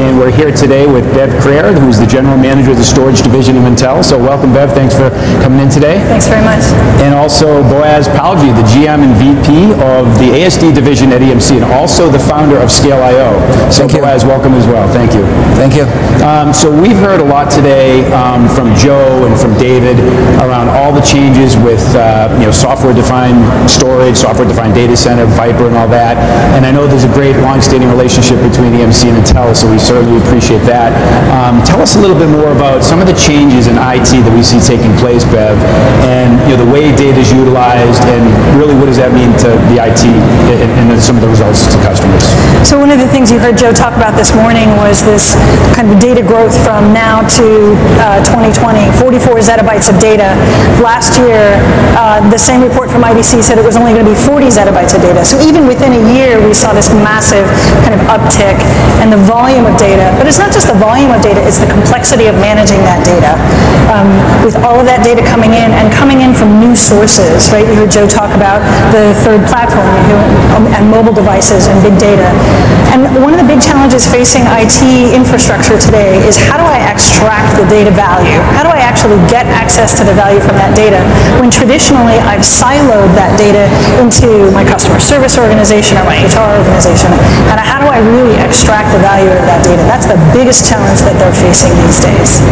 and 0.00 0.18
we're 0.18 0.30
here 0.30 0.52
today 0.52 0.86
with 0.86 1.02
Bev 1.14 1.34
Crair, 1.42 1.72
who's 1.72 1.98
the 1.98 2.06
General 2.06 2.36
Manager 2.38 2.70
of 2.70 2.78
the 2.78 2.84
Storage 2.84 3.22
Division 3.22 3.56
of 3.56 3.64
Intel. 3.64 4.04
So 4.04 4.16
welcome, 4.18 4.52
Bev. 4.52 4.70
Thanks 4.70 4.94
for 4.94 5.10
coming 5.42 5.58
in 5.58 5.68
today. 5.68 5.98
Thanks 6.06 6.28
very 6.28 6.44
much. 6.44 6.62
And 7.02 7.14
also 7.14 7.62
Boaz 7.66 8.06
Palgi, 8.06 8.54
the 8.54 8.66
GM 8.70 9.02
and 9.02 9.14
VP 9.18 9.74
of 9.82 10.06
the 10.22 10.30
ASD 10.38 10.74
Division 10.74 11.10
at 11.10 11.20
EMC, 11.20 11.58
and 11.58 11.64
also 11.74 12.08
the 12.08 12.18
founder 12.18 12.58
of 12.58 12.70
Scale.io. 12.70 13.34
So 13.70 13.86
Thank 13.88 13.94
you. 13.94 14.00
Boaz, 14.00 14.24
welcome 14.24 14.54
as 14.54 14.66
well. 14.66 14.86
Thank 14.92 15.14
you. 15.14 15.26
Thank 15.58 15.74
you. 15.74 15.82
Um, 16.22 16.52
so 16.54 16.70
we've 16.70 16.98
heard 16.98 17.20
a 17.20 17.26
lot 17.26 17.50
today 17.50 18.06
um, 18.12 18.48
from 18.48 18.74
Joe 18.76 19.26
and 19.26 19.34
from 19.38 19.58
David 19.58 19.98
around 20.38 20.68
all 20.68 20.92
the 20.92 21.02
changes 21.02 21.56
with 21.58 21.82
uh, 21.98 22.30
you 22.38 22.46
know 22.46 22.52
software-defined 22.52 23.70
storage, 23.70 24.16
software-defined 24.16 24.74
data 24.74 24.96
center, 24.96 25.26
ViPR, 25.26 25.66
and 25.66 25.76
all 25.76 25.88
that. 25.88 26.16
And 26.54 26.64
I 26.64 26.70
know 26.70 26.86
there's 26.86 27.04
a 27.04 27.14
great 27.14 27.36
long-standing 27.42 27.88
relationship 27.88 28.38
between 28.46 28.78
EMC 28.78 29.10
and 29.10 29.18
Intel, 29.24 29.56
so 29.56 29.70
we 29.70 29.78
certainly 29.88 30.20
we 30.20 30.20
appreciate 30.20 30.60
that. 30.68 30.92
Um, 31.32 31.64
tell 31.64 31.80
us 31.80 31.96
a 31.96 32.00
little 32.00 32.16
bit 32.16 32.28
more 32.28 32.52
about 32.52 32.84
some 32.84 33.00
of 33.00 33.08
the 33.08 33.16
changes 33.16 33.72
in 33.72 33.80
IT 33.80 34.12
that 34.20 34.34
we 34.36 34.44
see 34.44 34.60
taking 34.60 34.92
place, 35.00 35.24
Bev, 35.24 35.56
and 36.04 36.36
you 36.44 36.52
know 36.52 36.60
the 36.60 36.68
way 36.68 36.92
data 36.92 37.16
is 37.16 37.32
utilized, 37.32 38.04
and 38.12 38.28
really 38.60 38.76
what 38.76 38.92
does 38.92 39.00
that 39.00 39.16
mean 39.16 39.32
to 39.40 39.48
the 39.72 39.80
IT 39.80 40.04
and, 40.04 40.92
and 40.92 41.00
some 41.00 41.16
of 41.16 41.24
the 41.24 41.32
results 41.32 41.64
to 41.64 41.76
customers. 41.80 42.28
So 42.68 42.76
one 42.76 42.92
of 42.92 43.00
the 43.00 43.08
things 43.08 43.32
you 43.32 43.40
heard 43.40 43.56
Joe 43.56 43.72
talk 43.72 43.96
about 43.96 44.12
this 44.12 44.36
morning 44.36 44.68
was 44.76 45.00
this 45.08 45.32
kind 45.72 45.88
of 45.88 45.96
data 45.96 46.20
growth 46.20 46.52
from 46.52 46.92
now 46.92 47.24
to 47.40 47.72
uh, 48.04 48.20
2020, 48.28 48.92
44 48.92 49.40
zettabytes 49.40 49.88
of 49.88 49.96
data. 49.96 50.36
Last 50.84 51.16
year, 51.16 51.56
uh, 51.96 52.20
the 52.28 52.36
same 52.36 52.60
report 52.60 52.92
from 52.92 53.08
IDC 53.08 53.40
said 53.40 53.56
it 53.56 53.64
was 53.64 53.80
only 53.80 53.96
going 53.96 54.04
to 54.04 54.12
be 54.12 54.18
40 54.18 54.52
zettabytes 54.52 54.92
of 54.92 55.00
data. 55.00 55.24
So 55.24 55.40
even 55.40 55.64
within 55.64 55.96
a 55.96 56.02
year, 56.12 56.36
we 56.44 56.52
saw 56.52 56.76
this 56.76 56.92
massive 56.92 57.48
kind 57.88 57.96
of 57.96 58.04
uptick 58.12 58.60
and 59.00 59.08
the 59.08 59.20
volume 59.24 59.64
of 59.64 59.77
data. 59.78 60.10
But 60.18 60.26
it's 60.26 60.38
not 60.38 60.50
just 60.52 60.66
the 60.66 60.76
volume 60.76 61.14
of 61.14 61.22
data, 61.22 61.40
it's 61.46 61.62
the 61.62 61.70
complexity 61.70 62.26
of 62.26 62.34
managing 62.42 62.82
that 62.84 63.00
data. 63.06 63.38
Um, 63.88 64.10
with 64.44 64.58
all 64.60 64.76
of 64.76 64.86
that 64.90 65.06
data 65.06 65.22
coming 65.24 65.54
in 65.54 65.70
and 65.72 65.88
coming 65.94 66.20
in 66.20 66.34
from 66.34 66.58
new 66.60 66.74
sources, 66.74 67.48
right? 67.54 67.64
You 67.64 67.74
heard 67.78 67.90
Joe 67.94 68.06
talk 68.10 68.34
about 68.34 68.60
the 68.92 69.14
third 69.24 69.40
platform 69.48 69.86
you 70.10 70.16
know, 70.18 70.68
and 70.74 70.90
mobile 70.90 71.14
devices 71.14 71.70
and 71.70 71.78
big 71.80 71.96
data. 71.96 72.26
And 72.92 73.04
one 73.22 73.32
of 73.32 73.40
the 73.40 73.46
big 73.46 73.62
challenges 73.62 74.04
facing 74.04 74.42
IT 74.48 74.80
infrastructure 75.14 75.78
today 75.78 76.18
is 76.26 76.34
how 76.36 76.58
do 76.58 76.66
I 76.66 76.82
extract 76.90 77.54
the 77.56 77.66
data 77.70 77.94
value? 77.94 78.40
How 78.56 78.66
do 78.66 78.72
I 78.72 78.80
actually 78.82 79.20
get 79.30 79.46
access 79.46 79.96
to 80.00 80.02
the 80.04 80.14
value 80.16 80.40
from 80.40 80.56
that 80.58 80.74
data 80.74 80.98
when 81.38 81.52
traditionally 81.52 82.18
I've 82.26 82.42
siloed 82.42 83.12
that 83.14 83.36
data 83.38 83.70
into 84.02 84.50
my 84.50 84.64
customer 84.64 84.98
service 84.98 85.38
organization 85.38 86.00
or 86.00 86.04
my 86.08 86.18
HR 86.26 86.48
organization? 86.58 87.12
And 87.52 87.60
how 87.60 87.78
do 87.78 87.88
I 87.92 88.00
really 88.00 88.34
extract 88.40 88.90
the 88.96 89.00
value 89.04 89.30
of 89.30 89.44
that 89.46 89.57
data? 89.62 89.82
That's 89.84 90.06
the 90.06 90.18
biggest 90.32 90.66
challenge 90.68 91.00
that 91.06 91.16
they're 91.18 91.34
facing 91.34 91.72
these 91.82 91.98
days. 92.02 92.42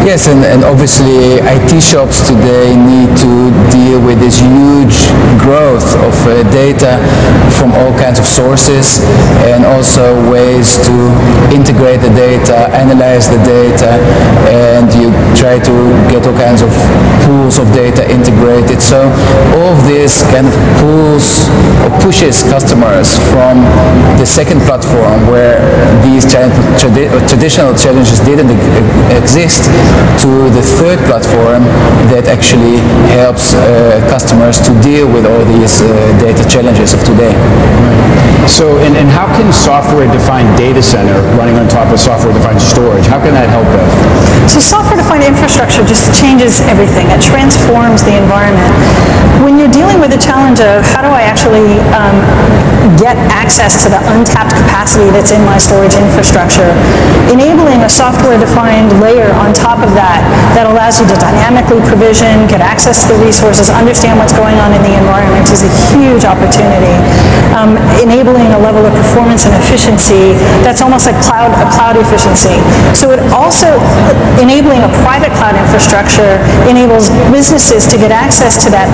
Yes, 0.00 0.28
and, 0.32 0.40
and 0.44 0.64
obviously 0.64 1.44
IT 1.44 1.76
shops 1.82 2.24
today 2.24 2.72
need 2.72 3.12
to 3.20 3.52
deal 3.68 4.00
with 4.00 4.18
this 4.18 4.40
huge 4.40 5.12
growth 5.36 5.92
of 6.00 6.16
uh, 6.24 6.40
data 6.48 6.96
from 7.52 7.72
all 7.76 7.92
kinds 8.00 8.18
of 8.18 8.24
sources 8.24 9.04
and 9.44 9.64
also 9.64 10.16
ways 10.32 10.80
to 10.88 10.94
integrate 11.52 12.00
the 12.00 12.08
data, 12.16 12.72
analyze 12.72 13.28
the 13.28 13.36
data, 13.44 14.00
and 14.48 14.88
you 14.96 15.12
try 15.36 15.60
to 15.60 15.74
get 16.08 16.24
all 16.26 16.34
kinds 16.34 16.64
of 16.64 16.72
pools 17.50 17.68
of 17.68 17.74
data 17.74 18.08
integrated. 18.10 18.80
So 18.80 19.02
all 19.58 19.74
of 19.74 19.84
this 19.86 20.22
kind 20.30 20.46
of 20.46 20.54
pulls 20.78 21.48
or 21.82 21.90
pushes 22.00 22.42
customers 22.42 23.18
from 23.30 23.62
the 24.18 24.26
second 24.26 24.60
platform 24.62 25.26
where 25.26 25.58
these 26.02 26.24
trad- 26.24 26.54
tradi- 26.78 27.10
traditional 27.28 27.74
challenges 27.74 28.20
didn't 28.20 28.50
exist 29.10 29.64
to 30.22 30.30
the 30.54 30.62
third 30.62 30.98
platform 31.10 31.64
that 32.14 32.28
actually 32.28 32.78
helps 33.18 33.54
uh, 33.54 33.98
customers 34.08 34.58
to 34.60 34.70
deal 34.82 35.10
with 35.10 35.26
all 35.26 35.44
these 35.58 35.82
uh, 35.82 35.88
data 36.20 36.46
challenges 36.48 36.94
of 36.94 37.00
today. 37.04 37.34
So, 38.48 38.78
and, 38.80 38.96
and 38.96 39.08
how 39.08 39.28
can 39.36 39.52
software-defined 39.52 40.56
data 40.56 40.82
center 40.82 41.14
running 41.36 41.56
on 41.56 41.68
top 41.68 41.92
of 41.92 42.00
software-defined 42.00 42.60
storage, 42.60 43.04
how 43.06 43.20
can 43.20 43.36
that 43.36 43.46
help 43.52 43.68
us? 43.68 43.92
So 44.50 44.58
software-defined 44.58 45.22
infrastructure 45.22 45.84
just 45.84 46.08
changes 46.18 46.58
everything. 46.66 47.06
It 47.12 47.20
transforms 47.40 48.04
the 48.04 48.12
environment. 48.20 48.68
When 49.40 49.56
you're 49.56 49.72
dealing 49.72 49.96
with 49.96 50.12
the 50.12 50.20
challenge 50.20 50.60
of 50.60 50.84
how 50.84 51.00
do 51.00 51.08
I 51.08 51.24
actually 51.24 51.80
um, 51.96 52.20
get 53.00 53.16
access 53.32 53.80
to 53.84 53.88
the 53.88 53.96
untapped 54.12 54.52
capacity 54.52 55.08
that's 55.08 55.32
in 55.32 55.40
my 55.48 55.56
storage 55.56 55.96
infrastructure, 55.96 56.68
enabling 57.32 57.80
a 57.80 57.88
software-defined 57.88 59.00
layer 59.00 59.32
on 59.40 59.56
top 59.56 59.80
of 59.80 59.96
that 59.96 60.20
that 60.52 60.68
allows 60.68 61.00
you 61.00 61.08
to 61.08 61.16
dynamically 61.16 61.80
provision, 61.88 62.44
get 62.44 62.60
access 62.60 63.08
to 63.08 63.16
the 63.16 63.18
resources, 63.24 63.72
understand 63.72 64.20
what's 64.20 64.36
going 64.36 64.60
on 64.60 64.76
in 64.76 64.84
the 64.84 64.92
environment 64.92 65.48
is 65.48 65.64
a 65.64 65.72
huge 65.88 66.28
opportunity. 66.28 66.92
Um, 67.56 67.80
enabling 68.04 68.52
a 68.52 68.60
level 68.60 68.84
of 68.84 68.92
performance 68.92 69.48
and 69.48 69.56
efficiency 69.56 70.36
that's 70.60 70.84
almost 70.84 71.08
like 71.08 71.16
cloud, 71.24 71.56
a 71.56 71.66
cloud 71.72 71.96
efficiency. 71.96 72.60
So 72.92 73.16
it 73.16 73.20
also, 73.32 73.80
enabling 74.36 74.84
a 74.84 74.92
private 75.00 75.32
cloud 75.40 75.56
infrastructure 75.56 76.36
enables 76.68 77.08
businesses 77.30 77.86
to 77.88 77.96
get 77.96 78.12
access 78.12 78.62
to 78.64 78.70
that, 78.70 78.86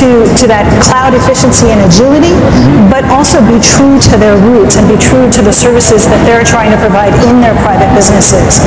to, 0.00 0.26
to 0.40 0.46
that 0.50 0.66
cloud 0.82 1.14
efficiency 1.14 1.70
and 1.70 1.78
agility, 1.84 2.32
mm-hmm. 2.34 2.90
but 2.90 3.04
also 3.12 3.38
be 3.44 3.60
true 3.62 4.00
to 4.10 4.14
their 4.16 4.34
roots 4.40 4.80
and 4.80 4.88
be 4.88 4.98
true 4.98 5.30
to 5.30 5.40
the 5.42 5.52
services 5.52 6.06
that 6.08 6.20
they're 6.26 6.44
trying 6.44 6.72
to 6.72 6.80
provide 6.80 7.12
in 7.28 7.38
their 7.40 7.54
private 7.62 7.90
businesses. 7.94 8.58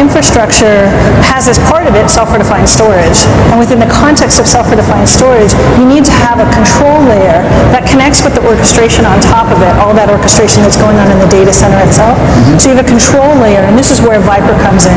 infrastructure 0.00 0.88
has 1.28 1.44
as 1.44 1.60
part 1.68 1.84
of 1.84 1.92
it 1.92 2.08
software-defined 2.08 2.64
storage. 2.64 3.20
And 3.52 3.60
within 3.60 3.76
the 3.76 3.90
context 3.92 4.40
of 4.40 4.48
software-defined 4.48 5.06
storage, 5.06 5.52
you 5.76 5.84
need 5.84 6.08
to 6.08 6.14
have 6.24 6.40
a 6.40 6.48
control 6.48 7.04
layer 7.04 7.44
that 7.76 7.84
connects 7.84 8.24
with 8.24 8.32
the 8.32 8.40
orchestration 8.48 9.04
on 9.04 9.20
top 9.20 9.52
of 9.52 9.60
it, 9.60 9.72
all 9.76 9.92
that 9.92 10.08
orchestration 10.08 10.64
that's 10.64 10.80
going 10.80 10.96
on 10.96 11.12
in 11.12 11.20
the 11.20 11.28
data 11.28 11.52
center 11.52 11.76
itself. 11.84 12.16
So 12.56 12.72
you 12.72 12.74
have 12.74 12.82
a 12.82 12.88
control 12.88 13.28
layer, 13.36 13.60
and 13.60 13.76
this 13.76 13.92
is 13.92 14.00
where 14.00 14.16
ViPR 14.24 14.56
comes 14.64 14.88
in. 14.88 14.96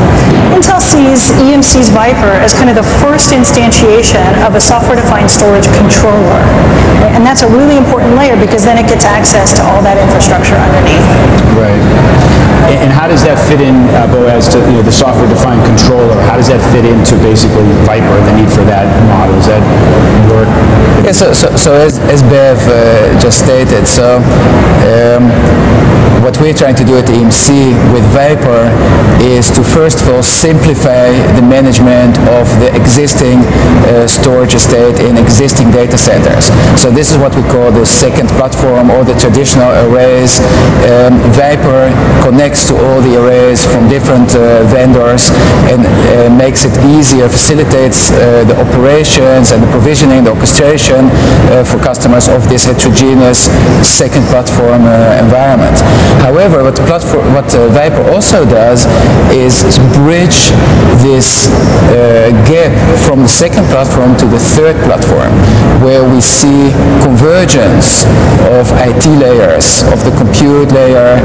Intel 0.56 0.80
sees 0.80 1.28
EMC's 1.36 1.92
ViPR 1.92 2.40
as 2.40 2.56
kind 2.56 2.72
of 2.72 2.76
the 2.80 2.88
first 3.04 3.36
instantiation 3.36 4.24
of 4.40 4.56
a 4.56 4.62
software-defined 4.62 5.28
storage 5.28 5.68
controller. 5.76 6.40
And 7.12 7.22
that's 7.22 7.44
a 7.44 7.50
really 7.52 7.76
important 7.76 8.16
layer 8.16 8.40
because 8.40 8.64
then 8.64 8.80
it 8.80 8.88
gets 8.88 9.04
access 9.04 9.52
to 9.60 9.62
all 9.68 9.84
that 9.84 10.00
infrastructure 10.00 10.56
underneath. 10.56 11.04
Right. 11.54 11.82
And, 12.64 12.88
and 12.88 12.90
how 12.90 13.06
does 13.06 13.20
that 13.28 13.36
fit 13.36 13.60
in, 13.60 13.76
uh, 13.92 14.08
Boaz, 14.08 14.48
to 14.56 14.58
you 14.64 14.80
know, 14.80 14.82
the 14.82 14.93
software-defined 14.94 15.62
controller? 15.66 16.14
How 16.30 16.38
does 16.38 16.48
that 16.48 16.62
fit 16.70 16.86
into 16.86 17.18
basically 17.18 17.66
ViPR, 17.84 18.18
the 18.24 18.34
need 18.38 18.50
for 18.50 18.62
that 18.70 18.86
model? 19.10 19.34
Does 19.36 19.50
that 19.50 19.64
work? 20.30 20.48
Yeah, 21.04 21.12
so, 21.12 21.34
so, 21.34 21.50
so 21.56 21.74
as, 21.74 21.98
as 22.08 22.22
Bev 22.30 22.58
uh, 22.70 23.18
just 23.18 23.42
stated, 23.42 23.86
so 23.86 24.22
um, 24.86 25.28
what 26.24 26.40
we're 26.40 26.56
trying 26.56 26.74
to 26.74 26.84
do 26.84 26.96
at 26.96 27.04
EMC 27.04 27.76
with 27.92 28.00
ViPR 28.16 28.72
is 29.20 29.50
to 29.52 29.60
first 29.62 30.00
of 30.00 30.08
all 30.08 30.22
simplify 30.22 31.12
the 31.36 31.44
management 31.44 32.16
of 32.40 32.48
the 32.64 32.72
existing 32.72 33.44
uh, 33.92 34.08
storage 34.08 34.54
estate 34.54 34.96
in 35.04 35.18
existing 35.20 35.70
data 35.70 35.98
centers. 35.98 36.48
So 36.80 36.90
this 36.90 37.12
is 37.12 37.18
what 37.18 37.36
we 37.36 37.42
call 37.52 37.70
the 37.70 37.84
second 37.84 38.28
platform 38.40 38.88
or 38.88 39.04
the 39.04 39.12
traditional 39.20 39.68
arrays. 39.84 40.40
Um, 40.88 41.20
ViPR 41.36 41.92
connects 42.24 42.64
to 42.68 42.74
all 42.74 43.04
the 43.04 43.20
arrays 43.20 43.60
from 43.68 43.88
different 43.88 44.32
uh, 44.32 44.64
vendors 44.84 45.32
and 45.72 45.80
uh, 45.80 46.28
makes 46.36 46.64
it 46.68 46.74
easier, 46.84 47.28
facilitates 47.28 48.12
uh, 48.12 48.44
the 48.44 48.56
operations 48.60 49.50
and 49.52 49.62
the 49.64 49.70
provisioning, 49.72 50.24
the 50.24 50.30
orchestration 50.30 51.08
uh, 51.08 51.64
for 51.64 51.80
customers 51.80 52.28
of 52.28 52.44
this 52.52 52.68
heterogeneous 52.68 53.48
second 53.80 54.24
platform 54.28 54.84
uh, 54.84 55.24
environment. 55.24 55.76
However, 56.20 56.62
what, 56.62 56.76
the 56.76 56.84
platform, 56.84 57.32
what 57.32 57.48
uh, 57.56 57.72
ViPR 57.72 58.12
also 58.12 58.44
does 58.44 58.84
is 59.32 59.64
bridge 59.96 60.52
this 61.00 61.48
gap 62.44 62.72
from 62.98 63.22
the 63.22 63.28
second 63.28 63.64
platform 63.72 64.16
to 64.18 64.26
the 64.26 64.38
third 64.38 64.76
platform, 64.84 65.32
where 65.80 66.04
we 66.04 66.20
see 66.20 66.72
convergence 67.00 68.04
of 68.52 68.68
IT 68.84 69.04
layers, 69.16 69.82
of 69.94 70.04
the 70.04 70.12
compute 70.18 70.70
layer, 70.72 71.16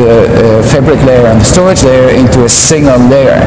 the 0.00 0.62
fabric 0.64 1.00
layer, 1.04 1.26
and 1.26 1.40
the 1.40 1.44
storage 1.44 1.82
layer 1.84 2.08
into 2.10 2.44
a 2.44 2.48
single 2.48 3.01
layer. 3.08 3.38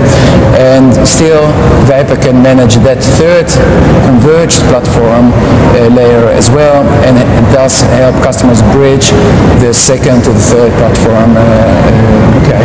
And 0.58 0.92
still, 1.08 1.46
ViPR 1.86 2.20
can 2.22 2.42
manage 2.42 2.76
that 2.88 3.04
third 3.04 3.48
converged 4.08 4.64
platform 4.72 5.32
uh, 5.32 5.92
layer 5.94 6.32
as 6.34 6.50
well, 6.50 6.84
and 7.06 7.16
it 7.20 7.46
does 7.54 7.82
help 8.00 8.16
customers 8.24 8.62
bridge 8.74 9.12
the 9.62 9.74
second 9.74 10.24
to 10.24 10.32
the 10.32 10.40
third 10.40 10.72
platform 10.80 10.96
platform. 10.96 11.36
Uh, 11.38 12.26
Okay. 12.46 12.62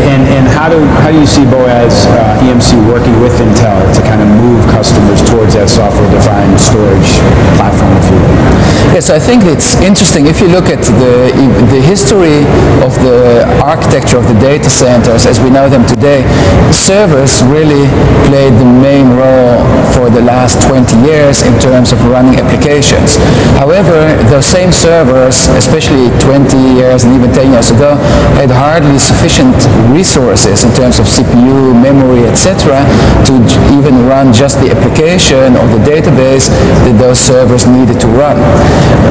And, 0.00 0.24
and 0.32 0.48
how 0.48 0.68
do, 0.68 0.80
how 1.04 1.10
do 1.12 1.20
you 1.20 1.26
see 1.26 1.44
Boaz 1.44 2.06
uh, 2.06 2.40
EMC 2.40 2.72
working 2.88 3.20
with 3.20 3.36
Intel 3.36 3.76
to 3.92 4.00
kind 4.00 4.22
of 4.22 4.28
move 4.28 4.64
customers 4.70 5.20
towards 5.28 5.52
that 5.54 5.68
software-defined 5.68 6.56
storage 6.56 7.20
platform, 7.60 7.92
if 8.00 8.06
you 8.08 8.16
will? 8.16 8.63
Yes, 8.92 9.10
I 9.10 9.18
think 9.18 9.42
it's 9.48 9.74
interesting. 9.80 10.26
If 10.26 10.40
you 10.40 10.48
look 10.48 10.68
at 10.68 10.82
the, 11.00 11.32
the 11.72 11.80
history 11.80 12.44
of 12.84 12.92
the 13.00 13.42
architecture 13.62 14.18
of 14.18 14.28
the 14.28 14.38
data 14.38 14.70
centers 14.70 15.26
as 15.26 15.40
we 15.40 15.50
know 15.50 15.68
them 15.68 15.86
today, 15.88 16.22
servers 16.70 17.42
really 17.48 17.88
played 18.28 18.54
the 18.60 18.66
main 18.66 19.10
role 19.16 19.62
for 19.94 20.10
the 20.10 20.20
last 20.20 20.60
20 20.68 20.94
years 21.06 21.42
in 21.42 21.54
terms 21.58 21.90
of 21.90 21.98
running 22.06 22.38
applications. 22.38 23.16
However, 23.58 24.14
those 24.30 24.46
same 24.46 24.70
servers, 24.70 25.48
especially 25.58 26.10
20 26.22 26.54
years 26.78 27.02
and 27.02 27.14
even 27.14 27.32
10 27.32 27.50
years 27.50 27.70
ago, 27.70 27.96
had 28.38 28.50
hardly 28.50 28.98
sufficient 28.98 29.54
resources 29.90 30.62
in 30.62 30.70
terms 30.74 30.98
of 30.98 31.06
CPU, 31.06 31.74
memory, 31.74 32.26
etc., 32.30 32.82
to 33.26 33.32
even 33.74 34.06
run 34.06 34.32
just 34.32 34.60
the 34.60 34.70
application 34.70 35.56
or 35.58 35.66
the 35.74 35.82
database 35.82 36.50
that 36.86 36.94
those 36.98 37.18
servers 37.18 37.66
needed 37.66 37.98
to 37.98 38.06
run. 38.14 38.38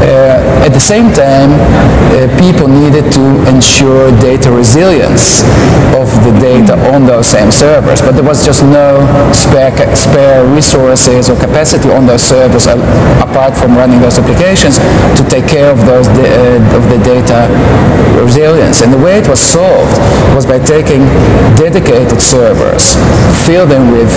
Uh, 0.03 0.65
at 0.67 0.71
the 0.75 0.79
same 0.79 1.11
time, 1.15 1.51
uh, 2.11 2.27
people 2.39 2.67
needed 2.67 3.07
to 3.11 3.23
ensure 3.47 4.11
data 4.19 4.51
resilience 4.51 5.41
of 5.95 6.07
the 6.27 6.33
data 6.39 6.75
on 6.93 7.05
those 7.05 7.27
same 7.27 7.51
servers, 7.51 8.01
but 8.01 8.11
there 8.11 8.23
was 8.23 8.43
just 8.45 8.63
no 8.63 8.99
spare, 9.31 9.71
spare 9.95 10.43
resources 10.53 11.29
or 11.29 11.35
capacity 11.39 11.89
on 11.91 12.05
those 12.05 12.21
servers 12.23 12.67
a- 12.67 12.79
apart 13.23 13.55
from 13.55 13.75
running 13.75 13.99
those 14.01 14.17
applications 14.19 14.77
to 15.15 15.23
take 15.29 15.47
care 15.47 15.71
of 15.71 15.79
those 15.85 16.07
uh, 16.07 16.77
of 16.77 16.83
the 16.91 16.99
data 17.03 17.47
resilience. 18.19 18.81
And 18.81 18.91
the 18.91 18.99
way 18.99 19.19
it 19.19 19.27
was 19.27 19.39
solved 19.39 19.95
was 20.35 20.45
by 20.45 20.59
taking 20.59 21.05
dedicated 21.55 22.21
servers, 22.21 22.95
fill 23.45 23.65
them 23.65 23.91
with 23.91 24.11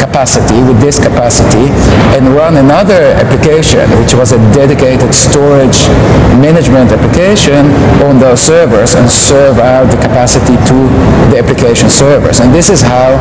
capacity, 0.00 0.60
with 0.64 0.80
this 0.80 0.98
capacity, 0.98 1.68
and 2.16 2.28
run 2.34 2.56
another 2.56 3.12
application, 3.20 3.88
which 4.00 4.14
was 4.14 4.32
a 4.32 4.38
dedicated 4.66 5.14
storage 5.14 5.86
management 6.42 6.90
application 6.90 7.70
on 8.02 8.18
those 8.18 8.40
servers 8.40 8.94
and 8.94 9.08
serve 9.08 9.58
out 9.58 9.86
the 9.94 9.96
capacity 10.02 10.58
to 10.66 10.76
the 11.30 11.38
application 11.38 11.88
servers. 11.88 12.40
And 12.40 12.52
this 12.52 12.68
is 12.68 12.82
how 12.82 13.14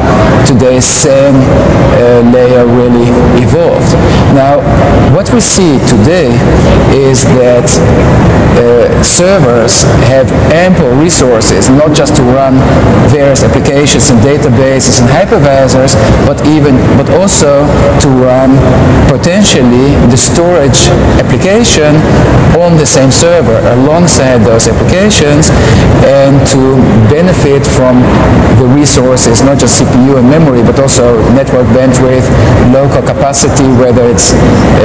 today's 0.50 0.86
SAN 0.86 1.36
uh, 1.38 2.26
layer 2.34 2.66
really 2.66 3.06
evolved. 3.38 3.94
Now, 4.34 4.58
what 5.26 5.34
we 5.34 5.42
see 5.42 5.74
today 5.90 6.30
is 6.94 7.24
that 7.42 7.66
uh, 8.62 8.86
servers 9.02 9.82
have 10.06 10.30
ample 10.54 10.90
resources, 11.02 11.68
not 11.70 11.98
just 11.98 12.16
to 12.16 12.22
run 12.30 12.62
various 13.10 13.42
applications 13.42 14.10
and 14.14 14.22
databases 14.22 15.02
and 15.02 15.10
hypervisors, 15.10 15.98
but 16.30 16.38
even, 16.46 16.78
but 16.94 17.10
also 17.18 17.66
to 17.98 18.08
run 18.22 18.54
potentially 19.10 19.98
the 20.14 20.18
storage 20.18 20.94
application 21.18 21.98
on 22.62 22.78
the 22.78 22.86
same 22.86 23.12
server 23.12 23.58
alongside 23.82 24.46
those 24.46 24.68
applications 24.68 25.50
and 26.06 26.38
to 26.46 26.78
benefit 27.10 27.66
from 27.66 28.00
the 28.62 28.68
resources, 28.78 29.42
not 29.42 29.58
just 29.58 29.82
CPU 29.82 30.22
and 30.22 30.30
memory, 30.30 30.62
but 30.62 30.80
also 30.80 31.18
network 31.34 31.66
bandwidth, 31.74 32.30
local 32.72 33.02
capacity, 33.02 33.68
whether 33.82 34.06
it's 34.06 34.32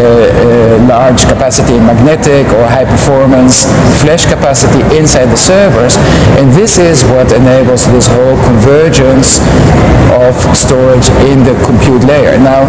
uh, 0.00 0.29
uh, 0.32 0.78
large 0.86 1.22
capacity 1.26 1.78
magnetic 1.78 2.46
or 2.54 2.66
high 2.66 2.84
performance 2.86 3.66
flash 4.00 4.26
capacity 4.26 4.80
inside 4.96 5.26
the 5.26 5.36
servers. 5.36 5.96
And 6.38 6.52
this 6.52 6.78
is 6.78 7.02
what 7.12 7.32
enables 7.32 7.86
this 7.90 8.06
whole 8.08 8.36
convergence 8.46 9.40
of 10.14 10.34
storage 10.56 11.08
in 11.30 11.42
the 11.46 11.54
compute 11.64 12.04
layer. 12.04 12.36
Now, 12.38 12.66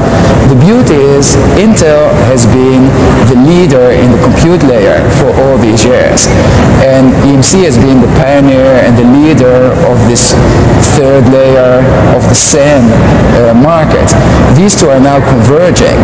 the 0.47 0.57
beauty 0.57 0.97
is 1.17 1.33
Intel 1.57 2.13
has 2.29 2.45
been 2.45 2.87
the 3.29 3.37
leader 3.47 3.91
in 3.91 4.11
the 4.11 4.21
compute 4.21 4.63
layer 4.63 5.01
for 5.17 5.29
all 5.43 5.57
these 5.57 5.83
years. 5.85 6.27
And 6.85 7.13
EMC 7.25 7.65
has 7.65 7.77
been 7.77 8.01
the 8.01 8.11
pioneer 8.21 8.81
and 8.85 8.97
the 8.97 9.07
leader 9.17 9.73
of 9.89 9.97
this 10.07 10.33
third 10.95 11.25
layer 11.33 11.81
of 12.15 12.21
the 12.29 12.35
SAN 12.35 12.85
uh, 13.37 13.53
market. 13.57 14.07
These 14.55 14.79
two 14.79 14.89
are 14.89 14.99
now 14.99 15.19
converging. 15.29 15.97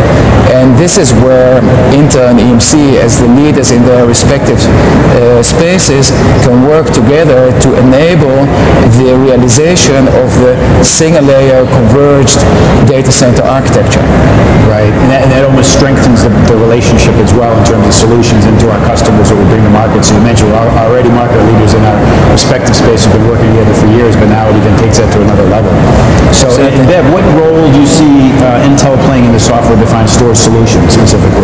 And 0.54 0.78
this 0.78 0.98
is 0.98 1.14
where 1.24 1.47
Intel 1.96 2.32
and 2.32 2.40
EMC, 2.40 3.00
as 3.00 3.20
the 3.20 3.28
leaders 3.28 3.72
in 3.72 3.84
their 3.84 4.06
respective 4.06 4.60
uh, 4.60 5.42
spaces, 5.44 6.12
can 6.44 6.68
work 6.68 6.88
together 6.92 7.52
to 7.64 7.70
enable 7.80 8.44
the 9.00 9.16
realization 9.16 10.08
of 10.22 10.30
the 10.44 10.58
single 10.84 11.24
layer 11.24 11.66
converged 11.78 12.40
data 12.88 13.12
center 13.12 13.44
architecture. 13.44 14.04
Right, 14.68 14.92
and 14.92 15.10
that, 15.10 15.24
and 15.24 15.32
that 15.32 15.48
almost 15.48 15.72
strengthens 15.72 16.28
the, 16.28 16.32
the 16.52 16.58
relationship 16.60 17.16
as 17.24 17.32
well 17.32 17.56
in 17.56 17.64
terms 17.64 17.88
of 17.88 17.96
solutions 17.96 18.44
into 18.44 18.68
our 18.68 18.82
customers 18.84 19.32
that 19.32 19.40
we 19.40 19.48
bring 19.48 19.64
to 19.64 19.72
market. 19.72 20.04
So 20.04 20.12
you 20.12 20.24
mentioned 20.28 20.52
we're 20.52 20.60
already 20.60 21.08
market 21.08 21.40
leaders 21.48 21.72
in 21.72 21.80
our 21.88 21.96
respective 22.36 22.76
spaces, 22.76 23.08
been 23.16 23.24
working 23.32 23.48
together 23.56 23.76
for 23.80 23.88
years, 23.96 24.20
but 24.20 24.28
now 24.28 24.44
it 24.52 24.60
even 24.60 24.76
takes 24.76 25.00
that 25.00 25.08
to 25.16 25.24
another 25.24 25.48
level. 25.48 25.72
So, 26.36 26.52
Bev, 26.90 27.06
what 27.14 27.24
role 27.38 27.64
do 27.72 27.80
you 27.80 27.88
see 27.88 28.34
uh, 28.44 28.66
Intel 28.68 28.98
playing 29.08 29.30
in 29.30 29.34
the 29.34 29.40
software-defined 29.40 30.10
storage 30.10 30.42
solution 30.42 30.84
specifically? 30.90 31.37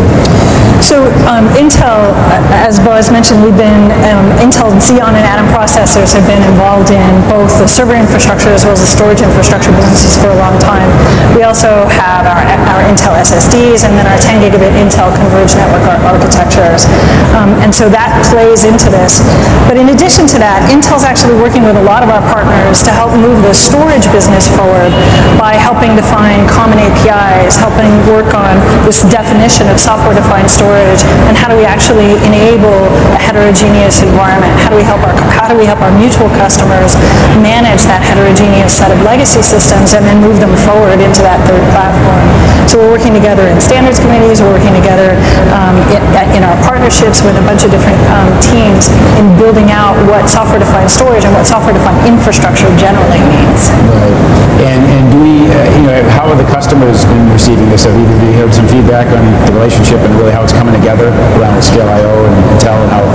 So 0.94 1.10
um, 1.26 1.50
Intel, 1.58 2.14
as 2.62 2.78
Boaz 2.78 3.10
mentioned, 3.10 3.42
we've 3.42 3.58
been, 3.58 3.90
um, 4.14 4.30
Intel 4.38 4.70
Xeon 4.78 5.18
and 5.18 5.26
Atom 5.26 5.50
processors 5.50 6.14
have 6.14 6.22
been 6.30 6.46
involved 6.46 6.94
in 6.94 7.18
both 7.26 7.50
the 7.58 7.66
server 7.66 7.98
infrastructure 7.98 8.54
as 8.54 8.62
well 8.62 8.78
as 8.78 8.86
the 8.86 8.92
storage 8.94 9.26
infrastructure 9.26 9.74
businesses 9.74 10.14
for 10.14 10.30
a 10.30 10.38
long 10.38 10.54
time. 10.62 10.86
We 11.34 11.42
also 11.50 11.90
have 11.90 12.30
our, 12.30 12.46
our 12.70 12.86
Intel 12.86 13.18
SSDs 13.18 13.90
and 13.90 13.98
then 13.98 14.06
our 14.06 14.22
10 14.22 14.46
gigabit 14.46 14.70
Intel 14.78 15.10
converged 15.18 15.58
network 15.58 15.82
ar- 15.90 16.14
architectures. 16.14 16.86
Um, 17.34 17.58
and 17.66 17.74
so 17.74 17.90
that 17.90 18.14
plays 18.30 18.62
into 18.62 18.94
this. 18.94 19.18
But 19.66 19.82
in 19.82 19.90
addition 19.90 20.30
to 20.30 20.38
that, 20.46 20.62
Intel's 20.70 21.02
actually 21.02 21.42
working 21.42 21.66
with 21.66 21.74
a 21.74 21.82
lot 21.82 22.06
of 22.06 22.14
our 22.14 22.22
partners 22.30 22.86
to 22.86 22.94
help 22.94 23.18
move 23.18 23.42
the 23.42 23.58
storage 23.58 24.06
business 24.14 24.46
forward 24.46 24.94
by 25.42 25.58
helping 25.58 25.98
define 25.98 26.46
common 26.46 26.78
APIs, 26.78 27.58
helping 27.58 27.90
work 28.06 28.38
on 28.38 28.62
this 28.86 29.02
definition 29.10 29.66
of 29.74 29.82
software-defined 29.82 30.54
storage, 30.54 30.83
and 31.28 31.38
how 31.38 31.48
do 31.48 31.56
we 31.56 31.66
actually 31.66 32.16
enable 32.28 32.76
a 33.16 33.20
heterogeneous 33.20 34.04
environment? 34.04 34.52
How 34.60 34.70
do 34.70 34.76
we 34.76 34.86
help 34.86 35.02
our 35.08 35.16
how 35.32 35.48
do 35.48 35.56
we 35.56 35.66
help 35.66 35.80
our 35.80 35.94
mutual 35.96 36.30
customers 36.40 36.96
manage 37.40 37.84
that 37.88 38.04
heterogeneous 38.04 38.72
set 38.72 38.92
of 38.92 39.00
legacy 39.04 39.44
systems 39.44 39.94
and 39.96 40.04
then 40.06 40.20
move 40.20 40.40
them 40.40 40.56
forward 40.56 41.00
into 41.00 41.24
that 41.24 41.40
third 41.48 41.64
platform? 41.72 42.24
So 42.68 42.80
we're 42.80 42.94
working 42.96 43.14
together 43.14 43.48
in 43.48 43.60
standards 43.60 44.00
committees, 44.00 44.40
we're 44.40 44.56
working 44.56 44.74
together 44.74 45.16
um, 45.54 45.78
in, 45.92 46.02
in 46.36 46.42
our 46.44 46.56
partnerships 46.64 47.22
with 47.22 47.36
a 47.36 47.44
bunch 47.44 47.64
of 47.64 47.72
different 47.72 48.00
um, 48.10 48.32
teams 48.40 48.90
in 49.20 49.28
building 49.38 49.70
out 49.70 49.94
what 50.10 50.26
software-defined 50.32 50.90
storage 50.90 51.24
and 51.28 51.34
what 51.36 51.46
software-defined 51.46 52.08
infrastructure 52.08 52.68
generally 52.80 53.22
means. 53.30 53.70
Right. 53.88 54.18
And, 54.64 54.82
and 54.90 55.04
do 55.12 55.18
we, 55.22 55.36
uh, 55.52 55.56
you 55.78 55.86
know, 55.86 56.00
how 56.16 56.28
have 56.32 56.40
the 56.40 56.50
customers 56.50 57.06
been 57.06 57.30
receiving 57.30 57.68
this? 57.70 57.84
Have 57.84 57.94
you, 57.94 58.08
heard 58.34 58.54
some 58.54 58.68
feedback 58.68 59.08
on 59.14 59.22
the 59.46 59.52
relationship 59.54 60.02
and 60.02 60.12
really 60.18 60.32
how 60.32 60.42
it's 60.42 60.54
coming 60.54 60.73
together 60.74 61.10
around 61.38 61.62
Scale.io 61.62 62.26
and 62.26 62.36
Intel 62.58 62.78
and 62.82 62.92
how? 62.92 63.06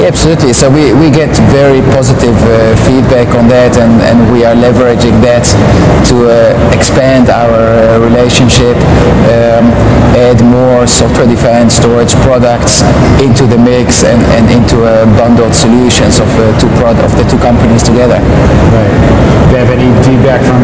Yeah, 0.00 0.08
absolutely. 0.14 0.52
So 0.54 0.70
we, 0.70 0.94
we 0.94 1.10
get 1.10 1.30
very 1.50 1.82
positive 1.94 2.36
uh, 2.46 2.76
feedback 2.86 3.34
on 3.34 3.48
that 3.50 3.76
and, 3.78 3.98
and 4.02 4.30
we 4.30 4.44
are 4.46 4.54
leveraging 4.54 5.18
that 5.26 5.42
to 6.06 6.30
uh, 6.30 6.54
expand 6.70 7.28
our 7.28 7.50
uh, 7.50 7.98
relationship, 7.98 8.78
um, 9.34 9.70
add 10.14 10.38
more 10.44 10.86
software-defined 10.86 11.70
storage 11.70 12.14
products 12.22 12.80
into 13.18 13.44
the 13.46 13.58
mix 13.58 14.04
and, 14.06 14.22
and 14.38 14.46
into 14.54 14.86
uh, 14.86 15.02
bundled 15.18 15.54
solutions 15.54 16.22
of, 16.22 16.30
uh, 16.38 16.46
two 16.62 16.70
prod- 16.78 17.00
of 17.02 17.10
the 17.18 17.24
two 17.26 17.38
companies 17.42 17.82
together. 17.82 18.22
Right. 18.70 18.94
Do 19.50 19.56
you 19.56 19.60
have 19.64 19.72
any 19.72 19.88
feedback 20.04 20.44
from 20.44 20.60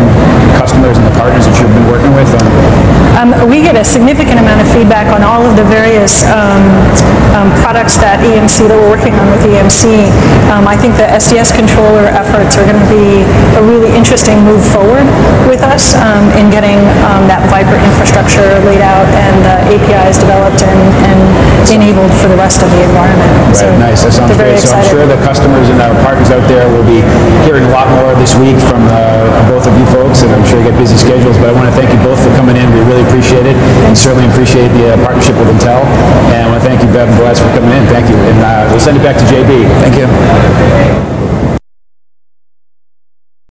customers 0.61 0.95
and 1.01 1.07
the 1.09 1.17
partners 1.17 1.49
that 1.49 1.57
you've 1.57 1.73
been 1.73 1.89
working 1.89 2.13
with 2.13 2.29
on? 2.37 2.47
Um, 3.17 3.31
we 3.49 3.65
get 3.65 3.81
a 3.81 3.85
significant 3.85 4.37
amount 4.37 4.61
of 4.61 4.69
feedback 4.69 5.09
on 5.09 5.25
all 5.25 5.41
of 5.47 5.57
the 5.57 5.65
various 5.65 6.04
um, 6.29 6.61
um, 7.33 7.49
products 7.65 7.97
that 8.05 8.21
EMC, 8.21 8.69
that 8.69 8.77
we're 8.77 8.93
working 8.93 9.17
on 9.17 9.33
with 9.33 9.41
EMC. 9.49 10.13
Um, 10.53 10.69
I 10.69 10.77
think 10.77 11.01
the 11.01 11.09
SDS 11.09 11.57
controller 11.57 12.05
efforts 12.13 12.61
are 12.61 12.67
going 12.69 12.77
to 12.77 12.91
be 12.93 13.25
a 13.57 13.63
really 13.65 13.89
interesting 13.97 14.45
move 14.45 14.61
forward 14.61 15.09
with 15.49 15.65
us 15.65 15.97
in 16.37 16.53
getting 16.53 16.77
that 17.31 17.41
ViPR 17.49 17.81
infrastructure 17.81 18.45
laid 18.69 18.85
out 18.85 19.09
and 19.17 19.37
the 19.41 19.57
APIs 19.73 20.21
developed 20.21 20.61
and, 20.61 20.83
and 21.09 21.21
enabled 21.73 22.13
for 22.21 22.29
the 22.29 22.37
rest 22.37 22.61
of 22.61 22.69
the 22.69 22.81
environment. 22.85 23.31
So 23.57 23.71
Right, 23.71 23.93
nice, 23.93 24.05
that 24.05 24.13
sounds 24.13 24.35
great. 24.37 24.61
So 24.61 24.75
I'm 24.75 24.85
sure 24.85 25.07
the 25.07 25.21
customers 25.23 25.71
and 25.71 25.81
our 25.81 25.95
partners 26.05 26.29
out 26.35 26.45
there 26.51 26.67
will 26.69 26.85
be 26.85 27.01
hearing 27.47 27.65
a 27.65 27.73
lot 27.73 27.89
more 28.03 28.13
this 28.19 28.37
week 28.37 28.59
from 28.59 28.85
uh, 28.91 29.25
both 29.49 29.65
of 29.65 29.73
you 29.79 29.87
folks, 29.89 30.27
and 30.27 30.35
I'm 30.35 30.45
sure 30.45 30.61
you 30.61 30.69
get 30.69 30.77
busy 30.77 30.99
schedules, 30.99 31.39
but 31.39 31.49
I 31.49 31.55
want 31.55 31.71
to 31.71 31.77
thank 31.77 31.95
you 31.95 32.01
both 32.03 32.19
for 32.21 32.33
coming 32.37 32.59
in. 32.59 32.67
We 32.75 32.83
really 32.85 33.07
appreciate 33.07 33.47
it, 33.47 33.57
and 33.89 33.97
certainly 33.97 34.27
appreciate 34.29 34.69
the 34.77 34.95
uh, 34.95 35.01
partnership 35.01 35.39
with 35.39 35.49
Intel. 35.49 35.81
And 36.35 36.43
I 36.43 36.47
want 36.51 36.61
to 36.61 36.67
thank 36.67 36.83
you, 36.83 36.91
Bev 36.91 37.09
and 37.09 37.17
Boaz, 37.17 37.41
for 37.41 37.49
coming 37.55 37.71
in. 37.73 37.87
Thank 37.89 38.11
you. 38.11 38.19
And 38.19 38.39
uh, 38.43 38.69
we'll 38.71 38.83
send 38.83 38.99
it 38.99 39.05
back 39.07 39.17
to 39.17 39.27
JB. 39.31 39.65
Thank 39.81 39.97
you. 39.97 41.14